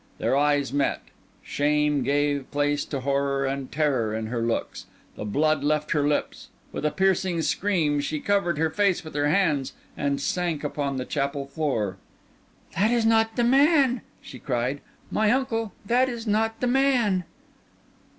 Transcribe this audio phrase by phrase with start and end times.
[0.17, 1.01] Their eyes met;
[1.43, 6.47] shame gave place to horror and terror in her looks; the blood left her lips;
[6.71, 11.05] with a piercing scream she covered her face with her hands and sank upon the
[11.05, 11.97] chapel floor.
[12.75, 14.81] "That is not the man!" she cried.
[15.11, 17.23] "My uncle, that in not the man!"